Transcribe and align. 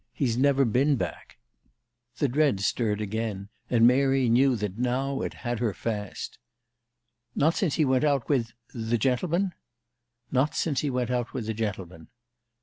He's 0.13 0.35
never 0.35 0.65
been 0.65 0.95
back." 0.95 1.37
The 2.17 2.27
dread 2.27 2.59
stirred 2.61 3.01
again, 3.01 3.49
and 3.69 3.85
Mary 3.85 4.29
knew 4.29 4.55
that 4.55 4.79
now 4.79 5.21
it 5.21 5.35
had 5.45 5.59
her 5.59 5.75
fast. 5.75 6.39
"Not 7.35 7.53
since 7.53 7.75
he 7.75 7.85
went 7.85 8.03
out 8.03 8.27
with 8.27 8.51
the 8.73 8.97
gentleman?" 8.97 9.53
"Not 10.31 10.55
since 10.55 10.79
he 10.79 10.89
went 10.89 11.11
out 11.11 11.33
with 11.33 11.45
the 11.45 11.53
gentleman." 11.53 12.07